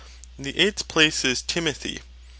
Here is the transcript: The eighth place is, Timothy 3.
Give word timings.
The 0.39 0.57
eighth 0.57 0.87
place 0.87 1.23
is, 1.23 1.43
Timothy 1.43 1.97
3. 1.97 1.99